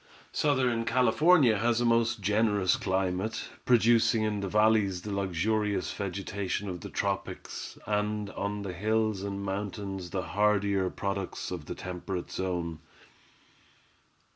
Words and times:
Southern 0.31 0.83
California 0.83 1.59
has 1.59 1.79
a 1.79 1.85
most 1.85 2.21
generous 2.21 2.75
climate, 2.75 3.49
producing 3.65 4.23
in 4.23 4.39
the 4.39 4.47
valleys 4.47 5.03
the 5.03 5.13
luxurious 5.13 5.93
vegetation 5.93 6.67
of 6.67 6.81
the 6.81 6.89
tropics, 6.89 7.77
and 7.85 8.31
on 8.31 8.63
the 8.63 8.73
hills 8.73 9.21
and 9.21 9.43
mountains 9.45 10.09
the 10.09 10.23
hardier 10.23 10.89
products 10.89 11.51
of 11.51 11.65
the 11.65 11.75
temperate 11.75 12.31
zone. 12.31 12.79